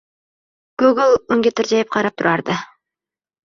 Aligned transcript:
Gogol 0.83 1.13
unga 1.37 1.53
tirjayib 1.61 1.95
qarab 1.99 2.19
turardi. 2.19 2.61